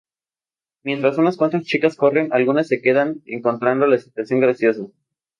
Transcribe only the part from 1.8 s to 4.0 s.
corren, algunas se quedan, encontrando la